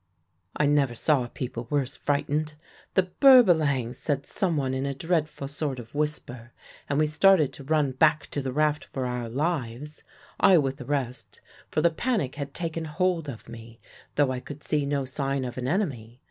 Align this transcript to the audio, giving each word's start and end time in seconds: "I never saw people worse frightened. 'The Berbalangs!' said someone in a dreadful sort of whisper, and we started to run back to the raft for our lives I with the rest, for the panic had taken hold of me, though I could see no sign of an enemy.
"I 0.57 0.65
never 0.65 0.95
saw 0.95 1.27
people 1.27 1.67
worse 1.69 1.95
frightened. 1.95 2.55
'The 2.95 3.03
Berbalangs!' 3.19 3.99
said 3.99 4.25
someone 4.25 4.73
in 4.73 4.87
a 4.87 4.95
dreadful 4.95 5.47
sort 5.47 5.77
of 5.77 5.93
whisper, 5.93 6.53
and 6.89 6.97
we 6.97 7.05
started 7.05 7.53
to 7.53 7.63
run 7.63 7.91
back 7.91 8.25
to 8.31 8.41
the 8.41 8.51
raft 8.51 8.83
for 8.83 9.05
our 9.05 9.29
lives 9.29 10.03
I 10.39 10.57
with 10.57 10.77
the 10.77 10.85
rest, 10.85 11.39
for 11.69 11.81
the 11.83 11.91
panic 11.91 12.33
had 12.33 12.55
taken 12.55 12.85
hold 12.85 13.29
of 13.29 13.47
me, 13.47 13.79
though 14.15 14.31
I 14.31 14.39
could 14.39 14.63
see 14.63 14.87
no 14.87 15.05
sign 15.05 15.45
of 15.45 15.55
an 15.59 15.67
enemy. 15.67 16.19